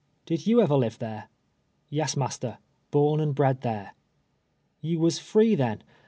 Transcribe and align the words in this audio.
"Did 0.25 0.47
you 0.47 0.63
ever 0.63 0.73
live 0.75 0.97
there?"" 0.97 1.29
Yes, 1.91 2.17
master— 2.17 2.57
born 2.89 3.19
and 3.19 3.35
bred 3.35 3.61
there."" 3.61 3.93
You 4.81 4.99
was 4.99 5.19
free, 5.19 5.53
then. 5.53 5.83